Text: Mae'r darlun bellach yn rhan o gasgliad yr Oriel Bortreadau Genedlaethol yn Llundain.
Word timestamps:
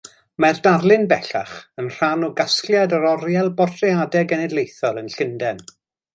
Mae'r 0.43 0.59
darlun 0.67 1.03
bellach 1.11 1.51
yn 1.83 1.91
rhan 1.97 2.25
o 2.29 2.29
gasgliad 2.39 2.97
yr 3.01 3.05
Oriel 3.11 3.53
Bortreadau 3.61 4.27
Genedlaethol 4.33 4.99
yn 5.05 5.15
Llundain. 5.19 5.63